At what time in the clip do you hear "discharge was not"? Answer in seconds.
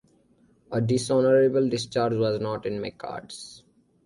1.69-2.65